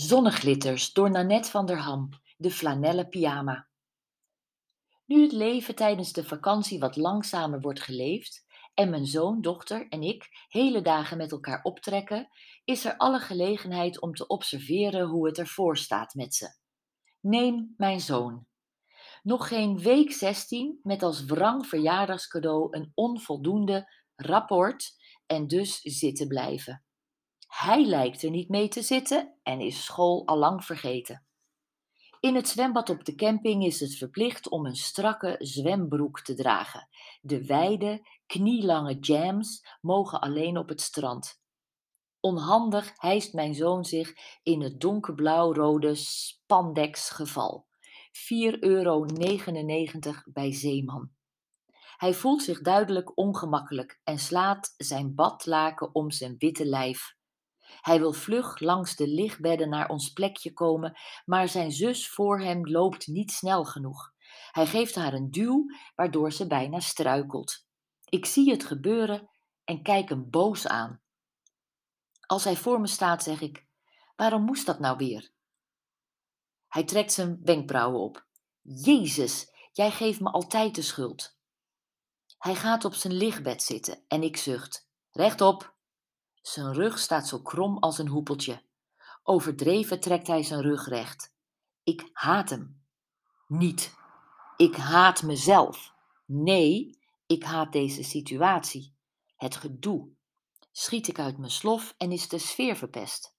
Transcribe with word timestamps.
Zonneglitters 0.00 0.92
door 0.92 1.10
Nanette 1.10 1.50
van 1.50 1.66
der 1.66 1.78
Ham, 1.78 2.08
de 2.36 2.50
flanellen 2.50 3.08
pyjama. 3.08 3.68
Nu 5.04 5.22
het 5.22 5.32
leven 5.32 5.74
tijdens 5.74 6.12
de 6.12 6.24
vakantie 6.24 6.78
wat 6.78 6.96
langzamer 6.96 7.60
wordt 7.60 7.80
geleefd 7.80 8.46
en 8.74 8.90
mijn 8.90 9.06
zoon, 9.06 9.40
dochter 9.40 9.88
en 9.88 10.02
ik 10.02 10.28
hele 10.48 10.82
dagen 10.82 11.16
met 11.16 11.32
elkaar 11.32 11.62
optrekken, 11.62 12.28
is 12.64 12.84
er 12.84 12.96
alle 12.96 13.18
gelegenheid 13.18 14.00
om 14.00 14.14
te 14.14 14.26
observeren 14.26 15.06
hoe 15.06 15.26
het 15.26 15.38
ervoor 15.38 15.76
staat 15.76 16.14
met 16.14 16.34
ze. 16.34 16.48
Neem 17.20 17.74
mijn 17.76 18.00
zoon. 18.00 18.46
Nog 19.22 19.48
geen 19.48 19.78
week 19.78 20.12
16 20.12 20.80
met 20.82 21.02
als 21.02 21.24
wrang 21.24 21.66
verjaardagscadeau 21.66 22.76
een 22.76 22.92
onvoldoende 22.94 23.92
rapport 24.14 24.90
en 25.26 25.46
dus 25.46 25.80
zitten 25.80 26.28
blijven. 26.28 26.82
Hij 27.48 27.84
lijkt 27.84 28.22
er 28.22 28.30
niet 28.30 28.48
mee 28.48 28.68
te 28.68 28.82
zitten 28.82 29.34
en 29.42 29.60
is 29.60 29.84
school 29.84 30.26
al 30.26 30.36
lang 30.36 30.64
vergeten. 30.64 31.26
In 32.20 32.34
het 32.34 32.48
zwembad 32.48 32.90
op 32.90 33.04
de 33.04 33.14
camping 33.14 33.64
is 33.64 33.80
het 33.80 33.96
verplicht 33.96 34.48
om 34.48 34.66
een 34.66 34.76
strakke 34.76 35.36
zwembroek 35.38 36.20
te 36.20 36.34
dragen. 36.34 36.88
De 37.20 37.46
wijde, 37.46 38.06
knielange 38.26 38.98
jams 38.98 39.66
mogen 39.80 40.20
alleen 40.20 40.58
op 40.58 40.68
het 40.68 40.80
strand. 40.80 41.40
Onhandig 42.20 42.92
hijst 42.96 43.32
mijn 43.32 43.54
zoon 43.54 43.84
zich 43.84 44.14
in 44.42 44.60
het 44.60 44.80
donkerblauw-rode 44.80 45.94
spandex 45.94 47.10
geval. 47.10 47.66
4,99 48.12 48.58
euro 48.60 49.06
bij 50.24 50.52
Zeeman. 50.52 51.10
Hij 51.96 52.14
voelt 52.14 52.42
zich 52.42 52.60
duidelijk 52.60 53.18
ongemakkelijk 53.18 54.00
en 54.04 54.18
slaat 54.18 54.74
zijn 54.76 55.14
badlaken 55.14 55.94
om 55.94 56.10
zijn 56.10 56.34
witte 56.38 56.64
lijf. 56.64 57.16
Hij 57.80 57.98
wil 57.98 58.12
vlug 58.12 58.60
langs 58.60 58.96
de 58.96 59.08
lichtbedden 59.08 59.68
naar 59.68 59.88
ons 59.88 60.12
plekje 60.12 60.52
komen, 60.52 60.98
maar 61.24 61.48
zijn 61.48 61.72
zus 61.72 62.08
voor 62.08 62.40
hem 62.40 62.66
loopt 62.66 63.06
niet 63.06 63.32
snel 63.32 63.64
genoeg. 63.64 64.12
Hij 64.50 64.66
geeft 64.66 64.94
haar 64.94 65.12
een 65.12 65.30
duw, 65.30 65.64
waardoor 65.94 66.32
ze 66.32 66.46
bijna 66.46 66.80
struikelt. 66.80 67.66
Ik 68.04 68.26
zie 68.26 68.50
het 68.50 68.64
gebeuren 68.64 69.30
en 69.64 69.82
kijk 69.82 70.08
hem 70.08 70.30
boos 70.30 70.66
aan. 70.66 71.02
Als 72.26 72.44
hij 72.44 72.56
voor 72.56 72.80
me 72.80 72.86
staat, 72.86 73.22
zeg 73.22 73.40
ik: 73.40 73.66
Waarom 74.16 74.42
moest 74.42 74.66
dat 74.66 74.78
nou 74.78 74.96
weer? 74.96 75.30
Hij 76.68 76.84
trekt 76.84 77.12
zijn 77.12 77.40
wenkbrauwen 77.42 78.00
op. 78.00 78.26
Jezus, 78.62 79.50
jij 79.72 79.90
geeft 79.90 80.20
me 80.20 80.30
altijd 80.30 80.74
de 80.74 80.82
schuld. 80.82 81.36
Hij 82.38 82.54
gaat 82.54 82.84
op 82.84 82.94
zijn 82.94 83.14
lichtbed 83.14 83.62
zitten 83.62 84.04
en 84.08 84.22
ik 84.22 84.36
zucht. 84.36 84.88
Rechtop, 85.10 85.76
zijn 86.52 86.72
rug 86.72 86.98
staat 86.98 87.28
zo 87.28 87.38
krom 87.38 87.78
als 87.78 87.98
een 87.98 88.08
hoepeltje. 88.08 88.62
Overdreven 89.22 90.00
trekt 90.00 90.26
hij 90.26 90.42
zijn 90.42 90.60
rug 90.60 90.88
recht. 90.88 91.34
Ik 91.84 92.10
haat 92.12 92.50
hem. 92.50 92.82
Niet. 93.46 93.94
Ik 94.56 94.76
haat 94.76 95.22
mezelf. 95.22 95.94
Nee, 96.24 96.98
ik 97.26 97.44
haat 97.44 97.72
deze 97.72 98.02
situatie. 98.02 98.94
Het 99.36 99.56
gedoe. 99.56 100.08
Schiet 100.72 101.08
ik 101.08 101.18
uit 101.18 101.38
mijn 101.38 101.50
slof 101.50 101.94
en 101.98 102.12
is 102.12 102.28
de 102.28 102.38
sfeer 102.38 102.76
verpest. 102.76 103.36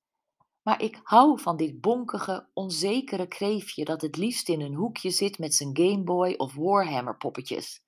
Maar 0.61 0.81
ik 0.81 0.99
hou 1.03 1.41
van 1.41 1.57
dit 1.57 1.81
bonkige, 1.81 2.47
onzekere 2.53 3.27
kreefje 3.27 3.85
dat 3.85 4.01
het 4.01 4.17
liefst 4.17 4.49
in 4.49 4.61
een 4.61 4.73
hoekje 4.73 5.09
zit 5.09 5.39
met 5.39 5.55
zijn 5.55 5.77
Gameboy 5.77 6.33
of 6.37 6.55
Warhammer 6.55 7.17
poppetjes. 7.17 7.83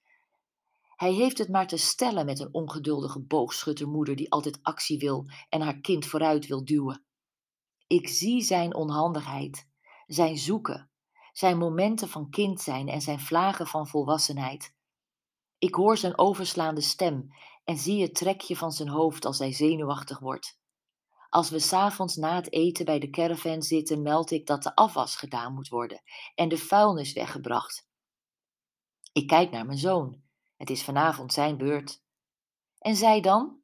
Hij 1.02 1.14
heeft 1.14 1.38
het 1.38 1.50
maar 1.50 1.68
te 1.68 1.78
stellen 1.78 2.26
met 2.26 2.40
een 2.40 2.54
ongeduldige 2.54 3.20
boogschuttermoeder 3.20 4.16
die 4.16 4.32
altijd 4.32 4.60
actie 4.62 4.98
wil 4.98 5.26
en 5.50 5.62
haar 5.62 5.80
kind 5.80 6.06
vooruit 6.06 6.48
wil 6.48 6.66
duwen. 6.66 7.06
Ik 7.88 8.08
zie 8.08 8.42
zijn 8.42 8.76
onhandigheid, 8.76 9.68
zijn 10.08 10.38
zoeken, 10.38 10.92
zijn 11.32 11.58
momenten 11.58 12.10
van 12.10 12.30
kind 12.30 12.62
zijn 12.62 12.88
en 12.88 13.02
zijn 13.02 13.20
vlagen 13.20 13.68
van 13.68 13.88
volwassenheid. 13.88 14.76
Ik 15.58 15.76
hoor 15.76 15.98
zijn 15.98 16.18
overslaande 16.18 16.82
stem 16.82 17.34
en 17.64 17.78
zie 17.78 18.02
het 18.02 18.16
trekje 18.16 18.56
van 18.56 18.72
zijn 18.72 18.90
hoofd 18.90 19.26
als 19.26 19.40
hij 19.40 19.54
zenuwachtig 19.54 20.20
wordt. 20.20 20.60
Als 21.30 21.50
we 21.50 21.60
s'avonds 21.60 22.16
na 22.16 22.36
het 22.36 22.52
eten 22.52 22.86
bij 22.86 23.00
de 23.00 23.10
caravan 23.10 23.62
zitten, 23.62 24.02
meld 24.02 24.32
ik 24.32 24.46
dat 24.48 24.64
de 24.64 24.76
afwas 24.76 25.16
gedaan 25.16 25.54
moet 25.54 25.68
worden 25.68 26.02
en 26.36 26.50
de 26.50 26.58
vuilnis 26.58 27.14
weggebracht. 27.14 27.88
Ik 29.12 29.28
kijk 29.28 29.52
naar 29.52 29.66
mijn 29.66 29.78
zoon. 29.78 30.30
Het 30.62 30.70
is 30.70 30.84
vanavond 30.84 31.34
zijn 31.34 31.58
beurt. 31.58 32.02
En 32.78 32.96
zij 32.96 33.22
dan? 33.22 33.62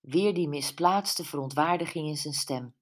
Weer 0.00 0.34
die 0.34 0.48
misplaatste 0.48 1.24
verontwaardiging 1.24 2.08
in 2.08 2.16
zijn 2.16 2.34
stem. 2.34 2.74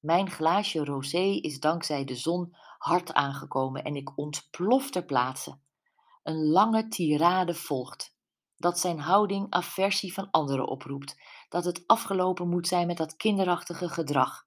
Mijn 0.00 0.30
glaasje 0.30 0.84
rosé 0.84 1.22
is 1.22 1.60
dankzij 1.60 2.04
de 2.04 2.14
zon 2.14 2.56
hard 2.78 3.12
aangekomen 3.12 3.84
en 3.84 3.96
ik 3.96 4.18
ontplof 4.18 4.90
ter 4.90 5.04
plaatse. 5.04 5.58
Een 6.22 6.46
lange 6.46 6.88
tirade 6.88 7.54
volgt. 7.54 8.16
Dat 8.56 8.78
zijn 8.78 8.98
houding 8.98 9.46
aversie 9.50 10.12
van 10.12 10.30
anderen 10.30 10.66
oproept. 10.68 11.20
Dat 11.48 11.64
het 11.64 11.86
afgelopen 11.86 12.48
moet 12.48 12.68
zijn 12.68 12.86
met 12.86 12.96
dat 12.96 13.16
kinderachtige 13.16 13.88
gedrag. 13.88 14.46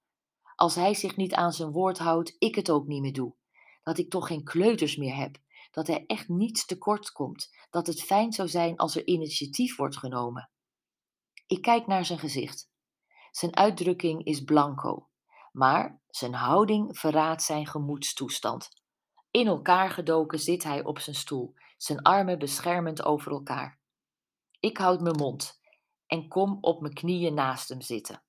Als 0.56 0.76
hij 0.76 0.94
zich 0.94 1.16
niet 1.16 1.34
aan 1.34 1.54
zijn 1.54 1.72
woord 1.72 1.98
houdt, 1.98 2.36
ik 2.40 2.56
het 2.56 2.70
ook 2.70 2.88
niet 2.88 3.02
meer 3.02 3.14
doe. 3.14 3.36
Dat 3.84 3.98
ik 3.98 4.10
toch 4.10 4.28
geen 4.28 4.44
kleuters 4.44 4.96
meer 4.96 5.16
heb 5.16 5.38
dat 5.72 5.88
hij 5.88 6.06
echt 6.06 6.28
niets 6.28 6.66
tekort 6.66 7.12
komt, 7.12 7.56
dat 7.70 7.88
het 7.88 8.04
fijn 8.04 8.34
zou 8.34 8.48
zijn 8.48 8.78
als 8.78 8.96
er 8.96 9.08
initiatief 9.08 9.76
wordt 9.76 9.98
genomen. 9.98 10.50
Ik 11.48 11.62
kijk 11.62 11.88
naar 11.88 12.06
zijn 12.06 12.20
gezicht. 12.20 12.70
Zijn 13.32 13.56
uitdrukking 13.56 14.26
is 14.26 14.44
blanco, 14.44 15.10
maar 15.52 16.02
zijn 16.08 16.34
houding 16.34 16.98
verraadt 16.98 17.44
zijn 17.44 17.68
gemoedstoestand. 17.68 18.70
In 19.32 19.48
elkaar 19.48 19.90
gedoken 19.90 20.40
zit 20.40 20.64
hij 20.64 20.84
op 20.84 21.00
zijn 21.00 21.16
stoel, 21.16 21.54
zijn 21.78 22.02
armen 22.02 22.40
beschermend 22.40 23.04
over 23.04 23.32
elkaar. 23.32 23.80
Ik 24.60 24.78
houd 24.78 25.02
mijn 25.02 25.16
mond 25.16 25.60
en 26.08 26.28
kom 26.28 26.58
op 26.62 26.82
mijn 26.82 26.94
knieën 26.94 27.34
naast 27.34 27.70
hem 27.70 27.82
zitten. 27.82 28.24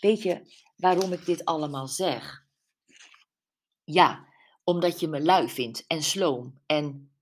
Weet 0.00 0.22
je 0.22 0.52
waarom 0.76 1.12
ik 1.12 1.24
dit 1.24 1.44
allemaal 1.44 1.88
zeg? 1.88 2.46
Ja, 3.84 4.28
omdat 4.64 5.00
je 5.00 5.08
me 5.08 5.22
lui 5.22 5.48
vindt 5.48 5.86
en 5.86 6.02
sloom 6.02 6.60
en. 6.66 7.12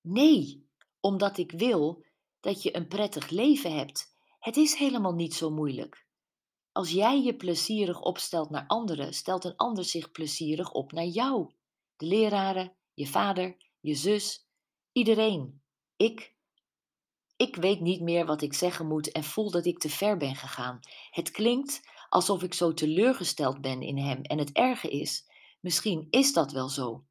Nee, 0.00 0.68
omdat 1.00 1.38
ik 1.38 1.52
wil 1.52 2.04
dat 2.40 2.62
je 2.62 2.76
een 2.76 2.88
prettig 2.88 3.28
leven 3.28 3.76
hebt. 3.76 4.14
Het 4.38 4.56
is 4.56 4.74
helemaal 4.74 5.14
niet 5.14 5.34
zo 5.34 5.50
moeilijk. 5.50 6.06
Als 6.72 6.90
jij 6.90 7.22
je 7.22 7.36
plezierig 7.36 8.00
opstelt 8.00 8.50
naar 8.50 8.66
anderen, 8.66 9.14
stelt 9.14 9.44
een 9.44 9.56
ander 9.56 9.84
zich 9.84 10.10
plezierig 10.10 10.72
op 10.72 10.92
naar 10.92 11.06
jou. 11.06 11.50
De 11.96 12.06
leraren, 12.06 12.76
je 12.94 13.06
vader, 13.06 13.56
je 13.80 13.94
zus, 13.94 14.46
iedereen. 14.92 15.62
Ik. 15.96 16.34
Ik 17.36 17.56
weet 17.56 17.80
niet 17.80 18.00
meer 18.00 18.26
wat 18.26 18.42
ik 18.42 18.54
zeggen 18.54 18.86
moet 18.86 19.12
en 19.12 19.24
voel 19.24 19.50
dat 19.50 19.66
ik 19.66 19.78
te 19.78 19.88
ver 19.88 20.16
ben 20.16 20.34
gegaan. 20.34 20.80
Het 21.10 21.30
klinkt 21.30 21.80
alsof 22.08 22.42
ik 22.42 22.54
zo 22.54 22.74
teleurgesteld 22.74 23.60
ben 23.60 23.82
in 23.82 23.98
hem 23.98 24.22
en 24.22 24.38
het 24.38 24.52
erge 24.52 24.90
is 24.90 25.29
Misschien 25.60 26.06
is 26.10 26.32
dat 26.32 26.52
wel 26.52 26.68
zo. 26.68 27.04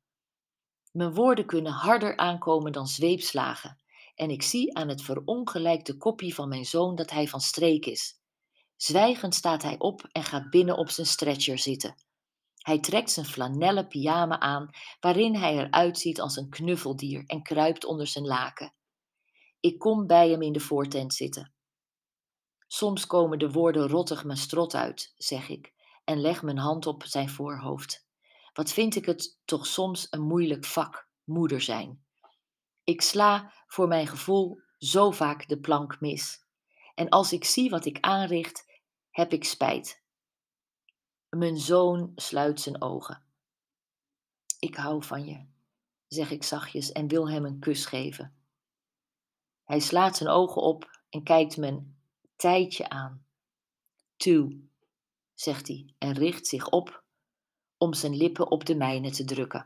Mijn 0.91 1.13
woorden 1.13 1.45
kunnen 1.45 1.71
harder 1.71 2.17
aankomen 2.17 2.71
dan 2.71 2.87
zweepslagen, 2.87 3.81
en 4.15 4.29
ik 4.29 4.41
zie 4.41 4.75
aan 4.75 4.87
het 4.87 5.01
verongelijkte 5.01 5.97
koppie 5.97 6.33
van 6.33 6.49
mijn 6.49 6.65
zoon 6.65 6.95
dat 6.95 7.09
hij 7.09 7.27
van 7.27 7.39
streek 7.39 7.85
is. 7.85 8.19
Zwijgend 8.75 9.35
staat 9.35 9.61
hij 9.61 9.79
op 9.79 10.07
en 10.11 10.23
gaat 10.23 10.49
binnen 10.49 10.77
op 10.77 10.89
zijn 10.89 11.07
stretcher 11.07 11.57
zitten. 11.57 11.95
Hij 12.57 12.79
trekt 12.79 13.11
zijn 13.11 13.25
flanellen 13.25 13.87
pyjama 13.87 14.39
aan, 14.39 14.69
waarin 14.99 15.35
hij 15.35 15.57
eruit 15.57 15.99
ziet 15.99 16.21
als 16.21 16.35
een 16.35 16.49
knuffeldier 16.49 17.23
en 17.25 17.43
kruipt 17.43 17.85
onder 17.85 18.07
zijn 18.07 18.25
laken. 18.25 18.73
Ik 19.59 19.79
kom 19.79 20.07
bij 20.07 20.29
hem 20.29 20.41
in 20.41 20.53
de 20.53 20.59
voortent 20.59 21.13
zitten. 21.13 21.53
Soms 22.67 23.05
komen 23.07 23.39
de 23.39 23.51
woorden 23.51 23.87
rottig 23.87 24.23
mijn 24.23 24.37
strot 24.37 24.75
uit, 24.75 25.13
zeg 25.17 25.49
ik, 25.49 25.73
en 26.03 26.21
leg 26.21 26.43
mijn 26.43 26.57
hand 26.57 26.85
op 26.85 27.03
zijn 27.03 27.29
voorhoofd. 27.29 28.07
Wat 28.53 28.71
vind 28.71 28.95
ik 28.95 29.05
het 29.05 29.39
toch 29.45 29.65
soms 29.65 30.07
een 30.09 30.21
moeilijk 30.21 30.65
vak, 30.65 31.07
moeder 31.23 31.61
zijn. 31.61 32.03
Ik 32.83 33.01
sla 33.01 33.53
voor 33.67 33.87
mijn 33.87 34.07
gevoel 34.07 34.61
zo 34.77 35.11
vaak 35.11 35.47
de 35.47 35.59
plank 35.59 35.99
mis. 35.99 36.45
En 36.95 37.09
als 37.09 37.33
ik 37.33 37.45
zie 37.45 37.69
wat 37.69 37.85
ik 37.85 37.99
aanricht, 37.99 38.81
heb 39.11 39.33
ik 39.33 39.43
spijt. 39.43 40.03
Mijn 41.29 41.57
zoon 41.57 42.11
sluit 42.15 42.61
zijn 42.61 42.81
ogen. 42.81 43.23
Ik 44.59 44.75
hou 44.75 45.03
van 45.03 45.25
je, 45.25 45.45
zeg 46.07 46.31
ik 46.31 46.43
zachtjes 46.43 46.91
en 46.91 47.07
wil 47.07 47.29
hem 47.29 47.45
een 47.45 47.59
kus 47.59 47.85
geven. 47.85 48.37
Hij 49.63 49.79
slaat 49.79 50.17
zijn 50.17 50.29
ogen 50.29 50.61
op 50.61 51.01
en 51.09 51.23
kijkt 51.23 51.57
me 51.57 51.67
een 51.67 51.97
tijdje 52.35 52.89
aan. 52.89 53.25
Toe, 54.17 54.59
zegt 55.33 55.67
hij 55.67 55.93
en 55.97 56.13
richt 56.13 56.47
zich 56.47 56.69
op 56.69 57.03
om 57.79 57.93
zijn 57.93 58.15
lippen 58.15 58.51
op 58.51 58.65
de 58.65 58.75
mijne 58.75 59.11
te 59.11 59.25
drukken. 59.25 59.65